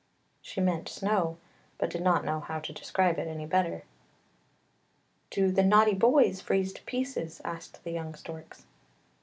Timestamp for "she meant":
0.41-0.89